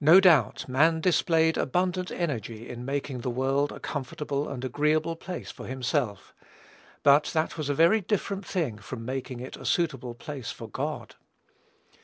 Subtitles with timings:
[0.00, 5.16] No doubt, man displayed abundant energy in making the world a comfortable and an agreeable
[5.16, 6.32] place for himself;
[7.02, 11.16] but that was a very different thing from making it a suitable place for God.